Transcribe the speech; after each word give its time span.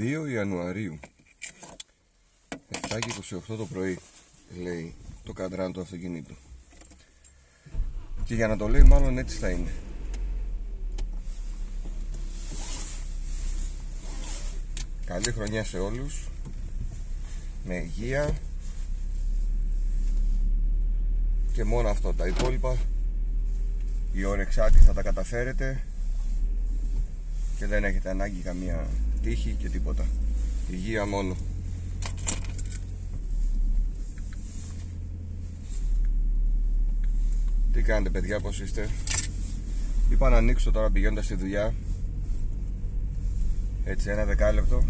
2 0.00 0.30
Ιανουαρίου. 0.32 0.98
7 2.70 2.98
και 2.98 3.12
28 3.50 3.56
το 3.56 3.66
πρωί 3.66 3.98
λέει 4.62 4.94
το 5.24 5.32
καντράν 5.32 5.72
του 5.72 5.80
αυτοκινήτου. 5.80 6.34
Και 8.24 8.34
για 8.34 8.48
να 8.48 8.56
το 8.56 8.68
λέει 8.68 8.82
μάλλον 8.82 9.18
έτσι 9.18 9.36
θα 9.36 9.50
είναι. 9.50 9.70
Καλή 15.04 15.32
χρονιά 15.32 15.64
σε 15.64 15.78
όλους. 15.78 16.28
Με 17.64 17.76
υγεία. 17.76 18.38
Και 21.52 21.64
μόνο 21.64 21.88
αυτό 21.88 22.14
τα 22.14 22.26
υπόλοιπα 22.26 22.76
η 24.12 24.24
όρεξάτη 24.24 24.78
θα 24.78 24.92
τα 24.92 25.02
καταφέρετε. 25.02 25.82
Και 27.58 27.66
δεν 27.66 27.84
έχετε 27.84 28.10
ανάγκη 28.10 28.40
καμία 28.40 28.86
τύχη 29.22 29.56
και 29.58 29.68
τίποτα. 29.68 30.06
Υγεία 30.70 31.06
μόνο. 31.06 31.36
Τι 37.72 37.82
κάνετε 37.82 38.10
παιδιά 38.10 38.40
πως 38.40 38.60
είστε; 38.60 38.88
Είπα 40.10 40.28
να 40.28 40.36
ανοίξω 40.36 40.70
τώρα 40.70 40.90
πηγαίνοντας 40.90 41.24
στη 41.24 41.34
δουλειά. 41.34 41.74
Έτσι 43.84 44.10
ένα 44.10 44.24
δεκάλεπτο. 44.24 44.84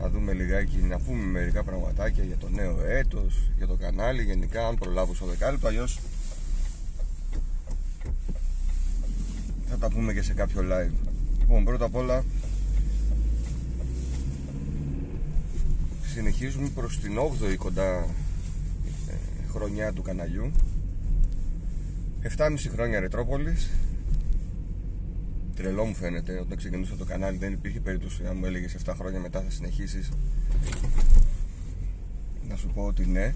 Να 0.00 0.08
δούμε 0.08 0.32
λιγάκι 0.32 0.76
Να 0.76 0.98
πούμε 0.98 1.24
μερικά 1.24 1.62
πραγματάκια 1.64 2.24
για 2.24 2.36
το 2.36 2.48
νέο 2.48 2.84
έτος 2.86 3.50
Για 3.56 3.66
το 3.66 3.74
κανάλι 3.74 4.22
γενικά 4.22 4.66
Αν 4.66 4.76
προλάβω 4.76 5.14
στο 5.14 5.26
δεκάλεπτο 5.26 5.66
Αλλιώς 5.66 5.98
Θα 9.68 9.76
τα 9.76 9.88
πούμε 9.88 10.12
και 10.12 10.22
σε 10.22 10.32
κάποιο 10.32 10.62
live 10.62 11.15
Λοιπόν 11.48 11.64
πρώτα 11.64 11.84
απ' 11.84 11.94
όλα 11.94 12.24
Συνεχίζουμε 16.12 16.68
προς 16.68 16.98
την 17.00 17.18
8η 17.18 17.56
κοντά 17.56 18.06
ε, 19.08 19.14
χρονιά 19.50 19.92
του 19.92 20.02
καναλιού. 20.02 20.52
7,5 22.36 22.56
χρόνια 22.72 23.00
Ρετρόπολης. 23.00 23.70
Τρελό 25.56 25.84
μου 25.84 25.94
φαίνεται 25.94 26.38
όταν 26.40 26.56
ξεκινούσα 26.56 26.96
το 26.96 27.04
κανάλι 27.04 27.38
δεν 27.38 27.52
υπήρχε 27.52 27.80
περίπτωση 27.80 28.26
αν 28.26 28.36
μου 28.36 28.46
έλεγες 28.46 28.76
7 28.84 28.92
χρόνια 28.96 29.20
μετά 29.20 29.40
θα 29.40 29.50
συνεχίσεις. 29.50 30.10
Να 32.48 32.56
σου 32.56 32.70
πω 32.74 32.82
ότι 32.82 33.06
ναι. 33.06 33.34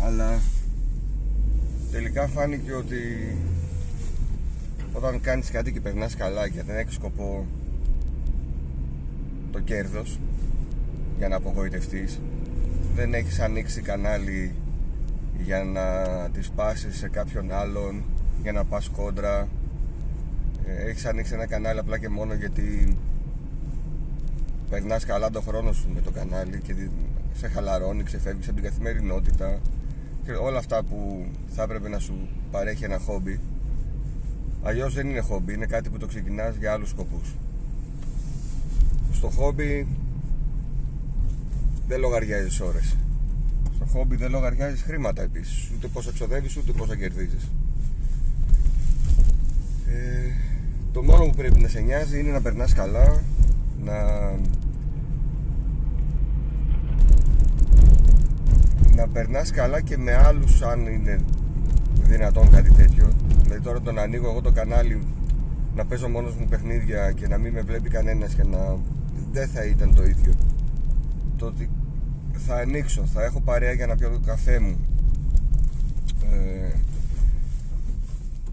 Αλλά 0.00 0.40
τελικά 1.90 2.26
φάνηκε 2.26 2.72
ότι 2.72 2.98
όταν 4.96 5.20
κάνεις 5.20 5.50
κάτι 5.50 5.72
και 5.72 5.80
περνάς 5.80 6.16
καλά 6.16 6.48
και 6.48 6.62
δεν 6.62 6.76
έχεις 6.76 6.94
σκοπό 6.94 7.46
το 9.52 9.60
κέρδος 9.60 10.18
για 11.18 11.28
να 11.28 11.36
απογοητευτείς 11.36 12.20
δεν 12.94 13.14
έχεις 13.14 13.40
ανοίξει 13.40 13.80
κανάλι 13.80 14.54
για 15.38 15.64
να 15.64 15.82
τη 16.30 16.42
σπάσεις 16.42 16.96
σε 16.96 17.08
κάποιον 17.08 17.52
άλλον 17.52 18.02
για 18.42 18.52
να 18.52 18.64
πας 18.64 18.88
κόντρα. 18.88 19.48
Ε, 20.66 20.88
έχεις 20.90 21.04
ανοίξει 21.04 21.34
ένα 21.34 21.46
κανάλι 21.46 21.78
απλά 21.78 21.98
και 21.98 22.08
μόνο 22.08 22.34
γιατί 22.34 22.96
περνάς 24.70 25.04
καλά 25.04 25.30
το 25.30 25.40
χρόνο 25.40 25.72
σου 25.72 25.88
με 25.94 26.00
το 26.00 26.10
κανάλι 26.10 26.60
και 26.60 26.74
σε 27.34 27.48
χαλαρώνει, 27.48 28.02
ξεφεύγεις 28.02 28.46
από 28.46 28.54
την 28.54 28.64
καθημερινότητα. 28.64 29.60
Και 30.24 30.32
όλα 30.32 30.58
αυτά 30.58 30.82
που 30.82 31.26
θα 31.54 31.62
έπρεπε 31.62 31.88
να 31.88 31.98
σου 31.98 32.28
παρέχει 32.50 32.84
ένα 32.84 32.98
χόμπι 32.98 33.40
αλλιώς 34.64 34.94
δεν 34.94 35.08
είναι 35.08 35.20
χόμπι, 35.20 35.52
είναι 35.52 35.66
κάτι 35.66 35.88
που 35.90 35.98
το 35.98 36.06
ξεκινάς 36.06 36.56
για 36.56 36.72
άλλους 36.72 36.88
σκοπούς. 36.88 37.34
Στο 39.12 39.28
χόμπι 39.28 39.86
δεν 41.88 42.00
λογαριάζεις 42.00 42.60
ώρες. 42.60 42.96
Στο 43.74 43.84
χόμπι 43.84 44.16
δεν 44.16 44.30
λογαριάζεις 44.30 44.82
χρήματα 44.82 45.22
επίσης. 45.22 45.70
Ούτε 45.74 45.86
πόσα 45.86 46.12
ξοδεύεις 46.12 46.56
ούτε 46.56 46.72
πόσα 46.72 46.96
κερδίζεις. 46.96 47.50
Ε, 49.88 50.32
το 50.92 51.02
μόνο 51.02 51.24
που 51.24 51.34
πρέπει 51.36 51.60
να 51.60 51.68
σε 51.68 51.80
νοιάζει 51.80 52.20
είναι 52.20 52.30
να 52.30 52.40
περνάς 52.40 52.72
καλά 52.72 53.22
να 53.84 53.94
να 58.96 59.08
περνάς 59.08 59.50
καλά 59.50 59.80
και 59.80 59.98
με 59.98 60.14
άλλους 60.14 60.62
αν 60.62 60.86
είναι 60.86 61.20
δυνατόν 62.16 62.50
κάτι 62.50 62.72
τέτοιο. 62.72 63.12
Δηλαδή 63.42 63.60
τώρα 63.60 63.80
τον 63.80 63.98
ανοίγω 63.98 64.28
εγώ 64.30 64.40
το 64.40 64.52
κανάλι 64.52 65.06
να 65.74 65.84
παίζω 65.84 66.08
μόνος 66.08 66.34
μου 66.34 66.46
παιχνίδια 66.46 67.12
και 67.12 67.28
να 67.28 67.38
μην 67.38 67.52
με 67.52 67.60
βλέπει 67.60 67.88
κανένας 67.88 68.34
και 68.34 68.42
να 68.42 68.76
δεν 69.32 69.48
θα 69.48 69.64
ήταν 69.64 69.94
το 69.94 70.04
ίδιο. 70.04 70.34
Το 71.38 71.46
ότι 71.46 71.70
θα 72.46 72.54
ανοίξω, 72.54 73.06
θα 73.06 73.24
έχω 73.24 73.40
παρέα 73.40 73.72
για 73.72 73.86
να 73.86 73.96
πιω 73.96 74.10
το 74.10 74.20
καφέ 74.26 74.58
μου. 74.58 74.76
Ε, 76.32 76.76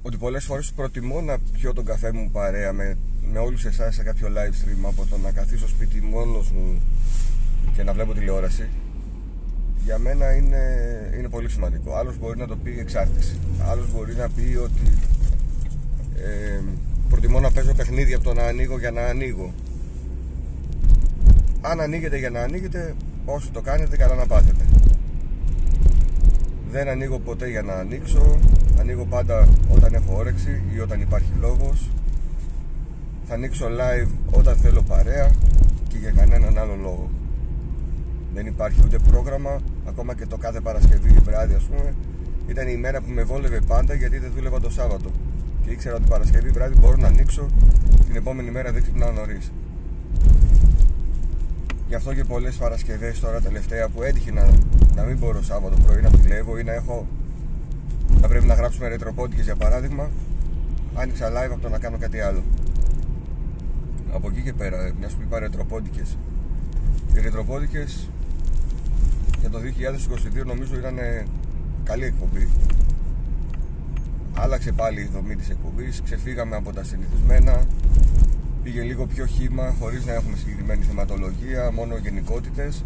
ότι 0.02 0.18
πολλές 0.18 0.46
φορές 0.46 0.72
προτιμώ 0.72 1.22
να 1.22 1.38
πιω 1.54 1.74
τον 1.74 1.86
καφέ 1.86 2.12
μου 2.12 2.30
παρέα 2.32 2.74
με, 2.74 2.98
με 3.32 3.40
όλους 3.40 3.66
εσάς 3.66 3.96
σε 3.96 4.04
κάποιο 4.04 4.28
live 4.28 4.66
stream 4.66 4.86
από 4.86 5.06
το 5.06 5.18
να 5.18 5.32
καθίσω 5.32 5.68
σπίτι 5.68 6.02
μόνος 6.02 6.52
μου 6.52 6.82
και 7.74 7.84
να 7.84 7.94
βλέπω 7.94 8.14
τηλεόραση 8.14 8.70
για 9.84 9.98
μένα 9.98 10.36
είναι, 10.36 10.64
είναι 11.18 11.30
πολύ 11.30 11.50
σημαντικό. 11.50 11.96
Άλλος 11.96 12.18
μπορεί 12.18 12.38
να 12.38 12.48
το 12.48 12.56
πει 12.56 12.80
εξάρτηση. 12.80 13.40
Άλλος 13.70 13.92
μπορεί 13.94 14.16
να 14.16 14.30
πει 14.30 14.56
ότι 14.56 14.98
ε, 16.16 16.60
προτιμώ 17.10 17.40
να 17.40 17.52
παίζω 17.52 17.74
παιχνίδια 17.74 18.16
από 18.16 18.26
το 18.26 18.34
να 18.34 18.44
ανοίγω 18.44 18.80
για 18.80 18.92
να 18.92 19.02
ανοίγω. 19.02 19.54
Αν 21.62 21.82
ανοίγετε 21.82 22.18
για 22.18 22.30
να 22.30 22.42
ανοίγετε 22.42 22.96
όσο 23.26 23.50
το 23.54 23.62
κάνετε 23.62 23.98
καλά 23.98 24.16
να 24.16 24.26
πάθετε. 24.26 24.66
Δεν 26.72 26.88
ανοίγω 26.88 27.20
ποτέ 27.20 27.50
για 27.50 27.62
να 27.62 27.74
ανοίξω. 27.74 28.40
Ανοίγω 28.80 29.06
πάντα 29.06 29.48
όταν 29.76 29.94
έχω 29.94 30.16
όρεξη 30.18 30.62
ή 30.76 30.80
όταν 30.80 31.02
υπάρχει 31.02 31.32
λόγος. 31.40 31.90
Θα 33.28 33.34
ανοίξω 33.34 33.66
live 33.66 34.10
όταν 34.32 34.56
θέλω 34.56 34.82
παρέα 34.82 35.32
και 35.88 35.98
για 35.98 36.12
κανέναν 36.12 36.41
άλλο 36.41 36.41
λόγο 36.41 36.41
δεν 38.34 38.46
υπάρχει 38.46 38.82
ούτε 38.86 38.98
πρόγραμμα 39.00 39.62
ακόμα 39.88 40.16
και 40.16 40.26
το 40.26 40.38
κάθε 40.38 40.60
Παρασκευή 40.60 41.10
βράδυ 41.10 41.54
ας 41.54 41.64
πούμε 41.64 41.94
ήταν 42.48 42.68
η 42.68 42.78
μέρα 42.78 43.02
που 43.02 43.12
με 43.12 43.24
βόλευε 43.24 43.60
πάντα 43.68 43.94
γιατί 43.94 44.18
δεν 44.18 44.32
δούλευα 44.36 44.60
το 44.60 44.70
Σάββατο. 44.70 45.10
Και 45.66 45.72
ήξερα 45.72 45.96
ότι 45.96 46.10
Παρασκευή 46.10 46.50
βράδυ 46.50 46.76
μπορώ 46.80 46.98
να 46.98 47.08
ανοίξω 47.08 47.46
την 48.08 48.16
επόμενη 48.16 48.52
μέρα 48.52 48.72
δεν 48.72 48.82
ξυπνάω 48.82 49.12
νωρίς. 49.12 49.52
Γι' 51.88 51.96
αυτό 51.96 52.14
και 52.14 52.24
πολλές 52.24 52.56
Παρασκευές 52.56 53.20
τώρα 53.20 53.42
τελευταία 53.42 53.90
που 53.90 54.04
έτυχε 54.04 54.32
να, 54.32 54.50
να 54.96 55.04
μην 55.04 55.18
μπορώ 55.18 55.44
Σάββατο 55.44 55.76
πρωί 55.86 56.02
να 56.02 56.10
δουλεύω 56.10 56.58
ή 56.58 56.64
να 56.64 56.74
έχω 56.74 57.08
να 58.22 58.28
πρέπει 58.28 58.46
να 58.46 58.54
γράψουμε 58.54 58.88
ρετροπόντικες 58.88 59.46
για 59.46 59.56
παράδειγμα 59.56 60.10
άνοιξα 60.96 61.30
live 61.30 61.52
από 61.52 61.62
το 61.62 61.70
να 61.70 61.78
κάνω 61.78 61.98
κάτι 61.98 62.20
άλλο. 62.20 62.44
Από 64.14 64.28
εκεί 64.28 64.42
και 64.42 64.54
πέρα 64.54 64.94
μιας 65.00 65.14
που 65.14 65.22
είπα 65.22 65.40
ρετροπόντικες. 65.40 66.18
Οι 67.14 67.20
ρετροπόντικες 67.20 68.10
για 69.42 69.50
το 69.50 69.60
2022 70.42 70.46
νομίζω 70.46 70.76
ήταν 70.76 70.98
καλή 71.84 72.04
εκπομπή. 72.04 72.48
Άλλαξε 74.34 74.72
πάλι 74.72 75.02
η 75.02 75.10
δομή 75.14 75.36
της 75.36 75.50
εκπομπής. 75.50 76.02
Ξεφύγαμε 76.04 76.56
από 76.56 76.74
τα 76.74 76.84
συνηθισμένα. 76.84 77.66
Πήγε 78.64 78.82
λίγο 78.82 79.06
πιο 79.06 79.26
χύμα 79.26 79.76
χωρίς 79.80 80.06
να 80.06 80.14
έχουμε 80.14 80.38
συγκεκριμένη 80.38 80.84
θεματολογία 80.84 81.72
μόνο 81.72 81.98
γενικότητες. 81.98 82.84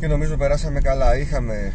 Και 0.00 0.06
νομίζω 0.06 0.36
περάσαμε 0.36 0.80
καλά. 0.80 1.18
Είχαμε 1.18 1.72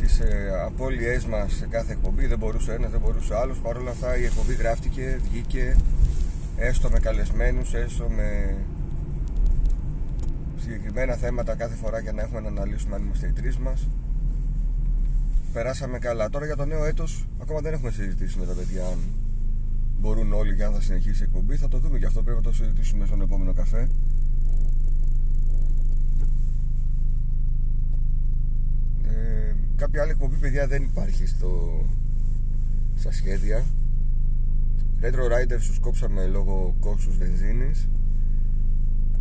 τις 0.00 0.20
ε, 0.20 0.62
απώλειές 0.66 1.26
μας 1.26 1.52
σε 1.52 1.66
κάθε 1.66 1.92
εκπομπή. 1.92 2.26
Δεν 2.26 2.38
μπορούσε 2.38 2.72
ένας, 2.72 2.90
δεν 2.90 3.00
μπορούσε 3.00 3.36
άλλος. 3.36 3.58
Παρ' 3.58 3.76
όλα 3.76 3.90
αυτά 3.90 4.16
η 4.16 4.24
εκπομπή 4.24 4.54
γράφτηκε, 4.54 5.20
βγήκε 5.30 5.76
έστω 6.56 6.90
με 6.90 6.98
καλεσμένους, 6.98 7.74
έστω 7.74 8.08
με 8.08 8.56
συγκεκριμένα 10.64 11.14
θέματα 11.14 11.54
κάθε 11.54 11.74
φορά 11.74 11.98
για 11.98 12.12
να 12.12 12.22
έχουμε 12.22 12.40
να 12.40 12.48
αναλύσουμε 12.48 12.94
αν 12.94 13.02
είμαστε 13.02 13.26
οι 13.26 13.32
τρεις 13.32 13.56
μας 13.58 13.86
περάσαμε 15.54 15.98
καλά. 15.98 16.30
Τώρα 16.30 16.46
για 16.46 16.56
το 16.56 16.64
νέο 16.64 16.84
έτος 16.84 17.26
ακόμα 17.42 17.60
δεν 17.60 17.72
έχουμε 17.72 17.90
συζητήσει 17.90 18.38
με 18.38 18.46
τα 18.46 18.52
παιδιά 18.52 18.86
αν 18.86 18.98
μπορούν 19.98 20.32
όλοι 20.32 20.54
και 20.56 20.64
αν 20.64 20.72
θα 20.72 20.80
συνεχίσει 20.80 21.22
η 21.22 21.26
εκπομπή. 21.26 21.56
Θα 21.56 21.68
το 21.68 21.78
δούμε 21.78 21.98
και 21.98 22.06
αυτό 22.06 22.22
πρέπει 22.22 22.36
να 22.36 22.42
το 22.42 22.52
συζητήσουμε 22.52 23.06
στον 23.06 23.20
επόμενο 23.20 23.52
καφέ. 23.52 23.88
Ε, 29.04 29.54
κάποια 29.76 30.02
άλλη 30.02 30.10
εκπομπή 30.10 30.36
παιδιά 30.36 30.66
δεν 30.66 30.82
υπάρχει 30.82 31.26
στο, 31.26 31.82
στα 32.96 33.12
σχέδια. 33.12 33.64
Retro 35.02 35.24
Riders 35.32 35.64
τους 35.66 35.78
κόψαμε 35.78 36.26
λόγω 36.26 36.74
κόψους 36.80 37.16
βενζίνης. 37.16 37.88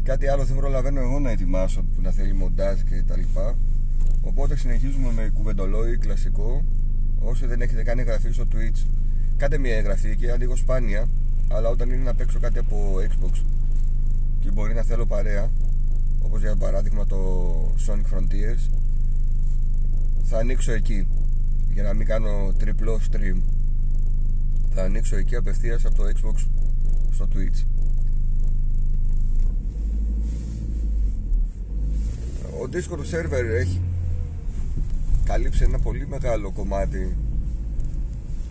Κάτι 0.04 0.28
άλλο 0.28 0.44
δεν 0.46 0.56
προλαβαίνω 0.56 1.00
εγώ 1.00 1.20
να 1.20 1.30
ετοιμάσω 1.30 1.82
που 1.82 2.02
να 2.02 2.12
θέλει 2.12 2.34
μοντάζ 2.34 2.80
και 2.80 3.04
τα 3.08 3.18
λοιπά. 3.18 3.56
Οπότε 4.22 4.58
συνεχίζουμε 4.58 5.12
με 5.12 5.32
κουβεντολόι 5.34 5.98
κλασικό. 5.98 6.64
Όσοι 7.20 7.46
δεν 7.46 7.62
έχετε 7.62 7.84
κάνει 7.84 8.02
εγγραφή 8.02 8.32
στο 8.32 8.44
Twitch 8.52 8.86
κάντε 9.38 9.58
μια 9.58 9.76
εγγραφή 9.76 10.16
και 10.16 10.32
ανοίγω 10.32 10.56
σπάνια 10.56 11.08
αλλά 11.50 11.70
όταν 11.70 11.90
είναι 11.90 12.04
να 12.04 12.14
παίξω 12.14 12.40
κάτι 12.40 12.60
από 12.60 12.96
Xbox 13.10 13.42
και 14.40 14.52
μπορεί 14.52 14.74
να 14.74 14.82
θέλω 14.82 15.06
παρέα 15.06 15.50
όπως 16.22 16.42
για 16.42 16.56
παράδειγμα 16.56 17.06
το 17.06 17.18
Sonic 17.88 18.18
Frontiers 18.18 18.70
θα 20.24 20.38
ανοίξω 20.38 20.72
εκεί 20.72 21.08
για 21.74 21.84
να 21.84 21.94
μην 21.94 22.08
κάνω 22.08 22.54
τριπλό 22.58 23.00
stream. 23.12 23.42
Θα 24.74 24.84
ανοίξω 24.84 25.16
εκεί 25.16 25.36
απευθείας 25.36 25.86
από 25.86 25.96
το 25.96 26.04
Xbox 26.04 26.46
στο 27.12 27.28
Twitch 27.34 27.64
ο 32.54 32.62
Discord 32.74 33.06
server 33.14 33.46
έχει 33.60 33.82
καλύψει 35.24 35.64
ένα 35.64 35.80
πολύ 35.80 36.08
μεγάλο 36.08 36.52
κομμάτι 36.52 37.16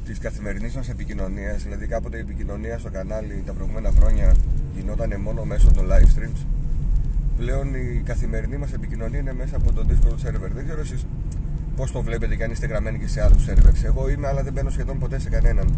της 0.04 0.18
καθημερινής 0.18 0.74
μας 0.74 0.88
επικοινωνίας. 0.88 1.62
Δηλαδή 1.62 1.86
κάποτε 1.86 2.16
η 2.16 2.20
επικοινωνία 2.20 2.78
στο 2.78 2.90
κανάλι 2.90 3.42
τα 3.46 3.52
προηγούμενα 3.52 3.90
χρόνια 3.98 4.36
γινόταν 4.76 5.20
μόνο 5.20 5.44
μέσω 5.44 5.70
των 5.70 5.86
live 5.86 6.18
streams. 6.18 6.44
Πλέον 7.36 7.74
η 7.74 8.02
καθημερινή 8.04 8.56
μας 8.56 8.72
επικοινωνία 8.72 9.18
είναι 9.18 9.32
μέσα 9.32 9.56
από 9.56 9.72
το 9.72 9.86
Discord 9.88 10.26
server. 10.26 10.50
Δεν 10.54 10.64
ξέρω 10.64 10.80
εσείς 10.80 11.06
πώς 11.76 11.92
το 11.92 12.02
βλέπετε 12.02 12.36
και 12.36 12.44
αν 12.44 12.50
είστε 12.50 12.66
γραμμένοι 12.66 12.98
και 12.98 13.08
σε 13.08 13.22
άλλους 13.22 13.48
servers. 13.48 13.84
Εγώ 13.84 14.08
είμαι 14.08 14.26
αλλά 14.26 14.42
δεν 14.42 14.52
μπαίνω 14.52 14.70
σχεδόν 14.70 14.98
ποτέ 14.98 15.18
σε 15.18 15.28
κανέναν. 15.28 15.74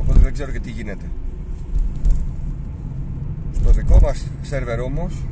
Οπότε 0.00 0.18
δεν 0.18 0.32
ξέρω 0.32 0.50
και 0.50 0.60
τι 0.60 0.70
γίνεται 0.70 1.04
στο 3.72 3.80
δικό 3.80 4.00
μας 4.02 4.26
σερβερ 4.42 4.80
όμως 4.80 5.24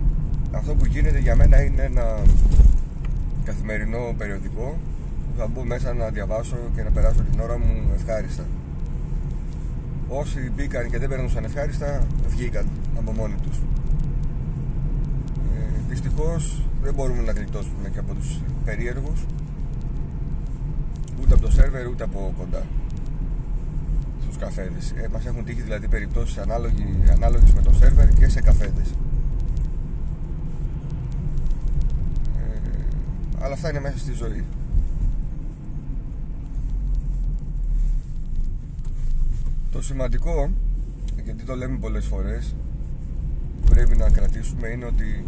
αυτό 0.53 0.75
που 0.75 0.87
γίνεται 0.87 1.19
για 1.19 1.37
μένα 1.37 1.63
είναι 1.63 1.83
ένα 1.83 2.19
καθημερινό 3.45 4.15
περιοδικό 4.19 4.79
που 5.27 5.39
θα 5.39 5.47
μπω 5.47 5.65
μέσα 5.65 5.95
να 5.95 6.09
διαβάσω 6.09 6.57
και 6.75 6.83
να 6.83 6.91
περάσω 6.91 7.23
την 7.31 7.41
ώρα 7.41 7.59
μου 7.59 7.91
ευχάριστα. 7.95 8.45
Όσοι 10.09 10.51
μπήκαν 10.55 10.91
και 10.91 10.99
δεν 10.99 11.09
περνούσαν 11.09 11.45
ευχάριστα 11.45 12.07
βγήκαν 12.27 12.67
από 12.99 13.13
μόνοι 13.13 13.35
τους. 13.43 13.57
Ε, 15.57 15.81
δυστυχώς 15.89 16.63
δεν 16.83 16.95
μπορούμε 16.95 17.23
να 17.23 17.33
γλιτώσουμε 17.33 17.89
και 17.93 17.99
από 17.99 18.15
τους 18.15 18.41
περίεργους 18.65 19.21
ούτε 21.23 21.35
από 21.35 21.43
το 21.43 21.51
σερβερ 21.51 21.87
ούτε 21.89 22.05
από 22.05 22.35
κοντά 22.39 22.63
στους 24.23 24.37
καφέδες. 24.37 24.95
Ε, 24.97 25.09
μας 25.13 25.27
έχουν 25.27 25.45
τύχει 25.45 25.63
δηλαδή 25.63 25.89
περιπτώσεις 25.89 26.39
ανάλογες 26.39 27.53
με 27.55 27.60
το 27.60 27.60
σερβερ 27.81 28.09
και 28.09 28.29
σε 28.29 28.41
καφέδες. 28.41 28.94
Ε, 32.38 32.59
αλλά 33.41 33.55
αυτά 33.55 33.71
είναι 33.71 33.81
μέσα 33.81 33.99
στη 33.99 34.12
ζωή. 34.12 34.44
Το 39.73 39.82
σημαντικό 39.82 40.50
γιατί 41.25 41.44
το 41.44 41.55
λέμε 41.55 41.79
πολλές 41.79 42.06
φορές 42.06 42.55
πρέπει 43.71 43.97
να 43.97 44.11
κρατήσουμε 44.11 44.69
είναι 44.69 44.85
ότι 44.85 45.25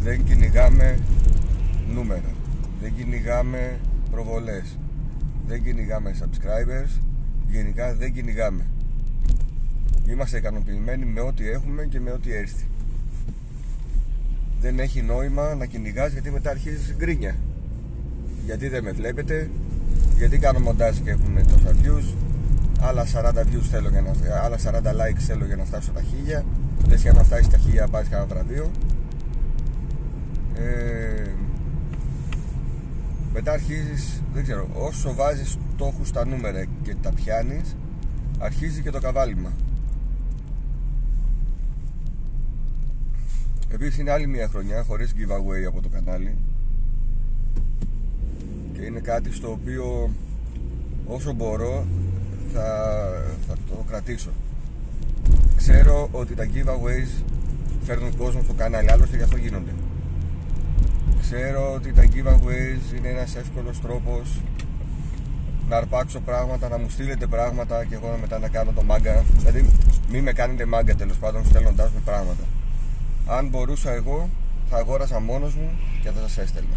δεν 0.00 0.24
κυνηγάμε 0.24 0.98
νούμερα. 1.94 2.32
Δεν 2.80 2.94
κυνηγάμε 2.94 3.78
προβολές. 4.10 4.78
Δεν 5.46 5.62
κυνηγάμε 5.62 6.14
subscribers. 6.20 7.00
Γενικά 7.48 7.94
δεν 7.94 8.12
κυνηγάμε 8.12 8.64
είμαστε 10.10 10.38
ικανοποιημένοι 10.38 11.04
με 11.04 11.20
ό,τι 11.20 11.48
έχουμε 11.50 11.84
και 11.84 12.00
με 12.00 12.10
ό,τι 12.10 12.32
έρθει. 12.32 12.64
Δεν 14.60 14.78
έχει 14.78 15.02
νόημα 15.02 15.54
να 15.54 15.66
κυνηγάς 15.66 16.12
γιατί 16.12 16.30
μετά 16.30 16.50
αρχίζεις 16.50 16.94
γκρίνια. 16.96 17.36
Γιατί 18.44 18.68
δεν 18.68 18.84
με 18.84 18.90
βλέπετε 18.92 19.50
γιατί 20.16 20.38
κάνω 20.38 20.58
μοντάζ 20.58 20.96
και 20.98 21.10
έχουν 21.10 21.46
τόσα 21.48 21.74
views 21.82 22.14
άλλα 22.80 23.06
40 23.06 23.32
views 23.32 23.66
θέλω 23.70 23.88
για 23.88 24.00
να, 24.00 24.10
άλλα 24.42 24.56
40 24.56 24.70
likes 24.70 25.20
θέλω 25.20 25.44
για 25.44 25.56
να 25.56 25.64
φτάσω 25.64 25.92
τα 25.92 26.02
χίλια. 26.02 26.44
Λες 26.88 27.02
και 27.02 27.12
να 27.12 27.22
φτάσεις 27.22 27.48
τα 27.48 27.56
χίλια 27.56 27.88
πάρεις 27.88 28.08
κανένα 28.08 28.28
βραβείο. 28.28 28.70
Ε, 30.54 31.30
μετά 33.32 33.52
αρχίζεις 33.52 34.22
δεν 34.34 34.42
ξέρω 34.42 34.68
όσο 34.74 35.14
βάζεις 35.14 35.58
στόχους 35.74 36.08
στα 36.08 36.26
νούμερα 36.26 36.64
και 36.82 36.94
τα 37.02 37.12
πιάνεις 37.12 37.76
αρχίζει 38.38 38.82
και 38.82 38.90
το 38.90 39.00
καβάλιμα 39.00 39.52
Επίσης 43.72 43.98
είναι 43.98 44.10
άλλη 44.10 44.26
μια 44.26 44.48
χρονιά 44.48 44.82
χωρίς 44.82 45.12
giveaway 45.16 45.66
από 45.68 45.82
το 45.82 45.88
κανάλι. 45.88 46.36
Και 48.72 48.82
είναι 48.82 49.00
κάτι 49.00 49.32
στο 49.32 49.50
οποίο 49.50 50.10
όσο 51.06 51.32
μπορώ 51.32 51.86
θα, 52.52 52.66
θα 53.48 53.54
το 53.68 53.84
κρατήσω. 53.88 54.30
Ξέρω 55.56 56.08
ότι 56.12 56.34
τα 56.34 56.44
giveaways 56.44 57.22
φέρνουν 57.82 58.16
κόσμο 58.16 58.42
στο 58.42 58.52
κανάλι 58.52 58.90
άλλωστε 58.90 59.16
γι' 59.16 59.22
αυτό 59.22 59.36
γίνονται. 59.36 59.74
Ξέρω 61.20 61.72
ότι 61.74 61.92
τα 61.92 62.02
giveaways 62.02 62.96
είναι 62.96 63.08
ένας 63.08 63.36
εύκολος 63.36 63.80
τρόπος 63.80 64.40
να 65.68 65.76
αρπάξω 65.76 66.20
πράγματα, 66.20 66.68
να 66.68 66.78
μου 66.78 66.90
στείλετε 66.90 67.26
πράγματα 67.26 67.84
και 67.84 67.94
εγώ 67.94 68.18
μετά 68.20 68.38
να 68.38 68.48
κάνω 68.48 68.72
το 68.72 68.82
μάγκα. 68.82 69.24
Δηλαδή 69.38 69.70
μην 70.10 70.22
με 70.22 70.32
κάνετε 70.32 70.64
μάγκα 70.64 70.94
τέλος 70.94 71.16
πάντων 71.16 71.44
στέλνοντάς 71.44 71.90
μου 71.90 72.00
πράγματα 72.04 72.44
αν 73.28 73.48
μπορούσα 73.48 73.90
εγώ 73.90 74.28
θα 74.70 74.76
αγόρασα 74.76 75.20
μόνος 75.20 75.54
μου 75.54 75.70
και 76.02 76.10
θα 76.10 76.20
σας 76.20 76.38
έστελνα. 76.38 76.76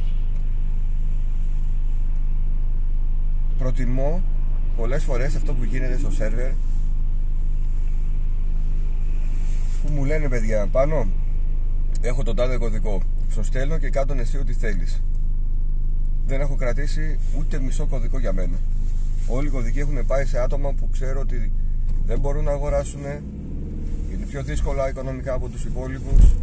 Προτιμώ 3.58 4.22
πολλές 4.78 5.04
φορές 5.04 5.36
αυτό 5.36 5.54
που 5.54 5.64
γίνεται 5.64 5.98
στο 5.98 6.12
σερβερ. 6.12 6.52
Που 9.82 9.94
μου 9.94 10.06
λένε 10.06 10.30
παιδιά 10.30 10.68
πάνω 10.68 11.08
έχω 12.02 12.24
τον 12.24 12.36
τάδε 12.36 12.58
κωδικό. 12.58 13.02
Στο 13.30 13.44
στέλνω 13.44 13.78
και 13.78 13.90
κάτω 13.90 14.14
εσύ 14.14 14.38
ό,τι 14.38 14.54
θέλεις 14.54 15.02
δεν 16.32 16.42
έχω 16.42 16.56
κρατήσει 16.56 17.20
ούτε 17.38 17.60
μισό 17.60 17.86
κωδικό 17.86 18.20
για 18.20 18.34
μένα. 18.34 18.60
Όλοι 19.28 19.48
οι 19.48 19.50
κωδικοί 19.50 19.80
έχουν 19.80 20.06
πάει 20.06 20.26
σε 20.26 20.40
άτομα 20.40 20.74
που 20.74 20.90
ξέρω 20.92 21.20
ότι 21.20 21.52
δεν 22.06 22.20
μπορούν 22.20 22.44
να 22.44 22.52
αγοράσουν 22.52 23.00
είναι 23.00 23.24
πιο 24.32 24.44
δύσκολα 24.44 24.90
οικονομικά 24.90 25.34
από 25.34 25.48
τους 25.48 25.66
υπόλοιπους. 25.66 26.36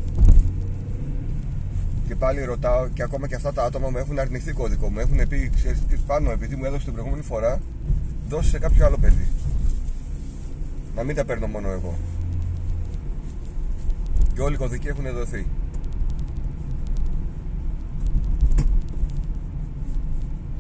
Και 2.06 2.14
πάλι 2.14 2.44
ρωτάω 2.44 2.88
και 2.88 3.02
ακόμα 3.02 3.29
και 3.29 3.35
αυτά 3.35 3.52
τα 3.52 3.64
άτομα 3.64 3.88
μου 3.90 3.99
έχουν 3.99 4.18
αρνηθεί 4.18 4.52
κωδικό 4.52 4.90
μου. 4.90 4.99
Έχουν 4.99 5.28
πει 5.28 5.50
ξέρεις 5.54 5.80
τι 5.88 5.97
πάνω 6.07 6.30
επειδή 6.30 6.57
μου 6.57 6.64
έδωσε 6.64 6.85
την 6.85 6.92
προηγούμενη 6.92 7.23
φορά 7.23 7.61
δώσει 8.28 8.49
σε 8.49 8.59
κάποιο 8.59 8.87
άλλο 8.87 8.97
παιδί. 8.99 9.28
Να 10.95 11.02
μην 11.02 11.16
τα 11.16 11.25
παίρνω 11.25 11.47
μόνο 11.47 11.68
εγώ. 11.71 11.99
Και 14.35 14.40
όλοι 14.40 14.54
οι 14.54 14.59
κωδικοί 14.59 14.88
έχουν 14.88 15.12
δοθεί. 15.12 15.47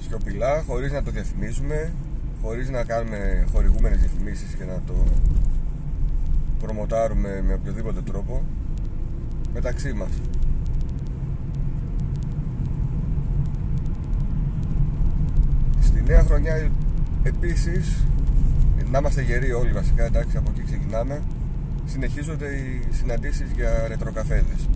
Σιωπηλά 0.00 0.62
χωρίς 0.66 0.92
να 0.92 1.02
το 1.02 1.10
διαφημίσουμε 1.10 1.92
χωρίς 2.42 2.70
να 2.70 2.84
κάνουμε 2.84 3.46
χορηγούμενες 3.52 3.98
διαφημίσεις 3.98 4.54
και 4.54 4.64
να 4.64 4.80
το 4.86 4.94
προμοτάρουμε 6.60 7.42
με 7.46 7.54
οποιοδήποτε 7.54 8.00
τρόπο 8.02 8.42
μεταξύ 9.54 9.92
μας. 9.92 10.10
Στη 15.80 16.02
νέα 16.06 16.22
χρονιά 16.22 16.70
επίσης 17.22 18.04
να 18.90 18.98
είμαστε 18.98 19.22
γεροί 19.22 19.52
όλοι 19.52 19.72
βασικά 19.72 20.04
εντάξει 20.04 20.36
από 20.36 20.50
εκεί 20.50 20.62
ξεκινάμε 20.62 21.22
συνεχίζονται 21.86 22.46
οι 22.46 22.88
συναντήσεις 22.90 23.50
για 23.54 23.88
ρετροκαφέδες. 23.88 24.68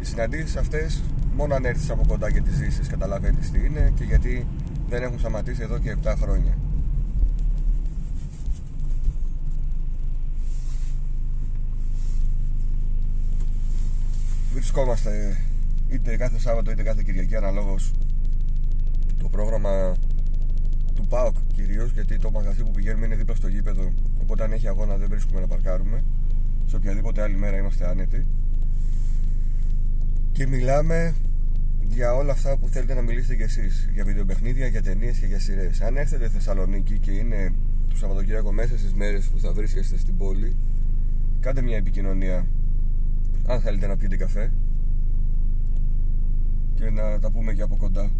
Οι 0.00 0.04
συναντήσεις 0.04 0.56
αυτές 0.56 1.02
μόνο 1.36 1.54
αν 1.54 1.64
έρθεις 1.64 1.90
από 1.90 2.02
κοντά 2.08 2.30
και 2.30 2.40
τις 2.40 2.54
ζήσεις 2.54 2.88
καταλαβαίνεις 2.88 3.50
τι 3.50 3.58
είναι 3.66 3.92
και 3.96 4.04
γιατί 4.04 4.46
δεν 4.88 5.02
έχουν 5.02 5.18
σταματήσει 5.18 5.62
εδώ 5.62 5.78
και 5.78 5.96
7 6.04 6.14
χρόνια 6.20 6.54
βρισκόμαστε 14.60 15.36
είτε 15.88 16.16
κάθε 16.16 16.38
Σάββατο 16.38 16.70
είτε 16.70 16.82
κάθε 16.82 17.02
Κυριακή 17.02 17.36
αναλόγως 17.36 17.92
το 19.18 19.28
πρόγραμμα 19.28 19.96
του 20.94 21.06
ΠΑΟΚ 21.06 21.36
κυρίως 21.54 21.92
γιατί 21.92 22.18
το 22.18 22.30
μαγαζί 22.30 22.62
που 22.62 22.70
πηγαίνουμε 22.70 23.06
είναι 23.06 23.14
δίπλα 23.14 23.34
στο 23.34 23.48
γήπεδο 23.48 23.92
οπότε 24.22 24.44
αν 24.44 24.52
έχει 24.52 24.68
αγώνα 24.68 24.96
δεν 24.96 25.08
βρίσκουμε 25.08 25.40
να 25.40 25.46
παρκάρουμε 25.46 26.04
σε 26.66 26.76
οποιαδήποτε 26.76 27.22
άλλη 27.22 27.36
μέρα 27.36 27.56
είμαστε 27.56 27.88
άνετοι 27.88 28.26
και 30.32 30.46
μιλάμε 30.46 31.14
για 31.88 32.14
όλα 32.14 32.32
αυτά 32.32 32.56
που 32.56 32.68
θέλετε 32.68 32.94
να 32.94 33.02
μιλήσετε 33.02 33.36
κι 33.36 33.42
εσείς 33.42 33.88
για 33.92 34.04
βιντεοπαιχνίδια, 34.04 34.66
για 34.66 34.82
ταινίες 34.82 35.18
και 35.18 35.26
για 35.26 35.40
σειρές. 35.40 35.80
Αν 35.80 35.96
έρθετε 35.96 36.28
Θεσσαλονίκη 36.28 36.98
και 36.98 37.10
είναι 37.10 37.52
το 37.88 37.96
Σαββατοκύριακο 37.96 38.52
μέσα 38.52 38.78
στις 38.78 38.92
μέρες 38.94 39.26
που 39.26 39.40
θα 39.40 39.52
βρίσκεστε 39.52 39.98
στην 39.98 40.16
πόλη 40.16 40.56
κάντε 41.40 41.62
μια 41.62 41.76
επικοινωνία 41.76 42.46
αν 43.46 43.60
θέλετε 43.60 43.86
να 43.86 43.96
πιείτε 43.96 44.16
καφέ 44.16 44.52
και 46.74 46.90
να 46.90 47.18
τα 47.18 47.30
πούμε 47.30 47.52
και 47.52 47.62
από 47.62 47.76
κοντά. 47.76 48.10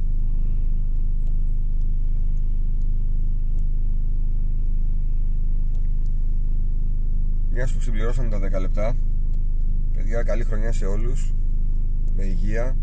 Μια 7.53 7.69
που 7.75 7.81
συμπληρώσαμε 7.81 8.29
τα 8.29 8.59
10 8.59 8.61
λεπτά 8.61 8.97
Παιδιά 9.95 10.23
καλή 10.23 10.45
χρονιά 10.45 10.73
σε 10.73 10.85
όλους 10.85 11.35
Με 12.17 12.25
υγεία 12.25 12.77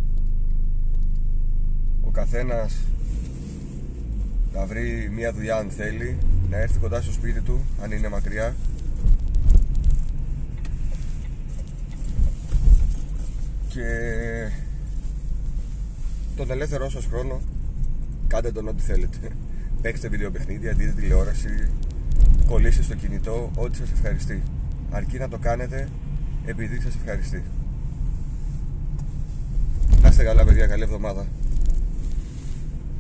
Ο 2.01 2.09
καθένας 2.11 2.77
Να 4.53 4.65
βρει 4.65 5.09
μια 5.13 5.33
δουλειά 5.33 5.55
αν 5.55 5.69
θέλει 5.69 6.17
Να 6.49 6.57
έρθει 6.57 6.79
κοντά 6.79 7.01
στο 7.01 7.11
σπίτι 7.11 7.41
του 7.41 7.61
Αν 7.81 7.91
είναι 7.91 8.09
μακριά 8.09 8.55
Και 13.77 14.49
Τον 16.35 16.51
ελεύθερό 16.51 16.89
σας 16.89 17.05
χρόνο 17.05 17.41
Κάντε 18.27 18.51
τον 18.51 18.67
ό,τι 18.67 18.81
θέλετε 18.81 19.17
Παίξτε 19.81 20.07
βιντεοπαιχνίδια, 20.07 20.73
δείτε 20.73 20.91
τηλεόραση 20.91 21.69
Κολλήστε 22.47 22.83
στο 22.83 22.95
κινητό 22.95 23.51
Ό,τι 23.55 23.77
σας 23.77 23.91
ευχαριστεί 23.91 24.43
αρκεί 24.91 25.17
να 25.17 25.29
το 25.29 25.37
κάνετε 25.37 25.89
επειδή 26.45 26.79
σας 26.81 26.95
ευχαριστεί. 26.95 27.43
Να 30.01 30.09
είστε 30.09 30.23
καλά 30.23 30.43
παιδιά, 30.43 30.67
καλή 30.67 30.83
εβδομάδα. 30.83 31.25